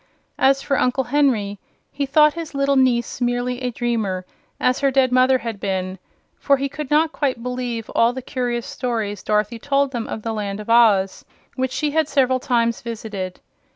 As 0.39 0.63
for 0.63 0.79
Uncle 0.79 1.03
Henry, 1.03 1.59
he 1.91 2.07
thought 2.07 2.33
his 2.33 2.55
little 2.55 2.75
niece 2.75 3.21
merely 3.21 3.61
a 3.61 3.69
dreamer, 3.69 4.25
as 4.59 4.79
her 4.79 4.89
dead 4.89 5.11
mother 5.11 5.37
had 5.37 5.59
been, 5.59 5.99
for 6.39 6.57
he 6.57 6.67
could 6.67 6.89
not 6.89 7.11
quite 7.11 7.43
believe 7.43 7.87
all 7.91 8.11
the 8.11 8.23
curious 8.23 8.65
stories 8.65 9.21
Dorothy 9.21 9.59
told 9.59 9.91
them 9.91 10.07
of 10.07 10.23
the 10.23 10.33
Land 10.33 10.59
of 10.59 10.71
Oz, 10.71 11.23
which 11.55 11.69
she 11.71 11.91
had 11.91 12.07
several 12.07 12.39
times 12.39 12.81
visited. 12.81 13.41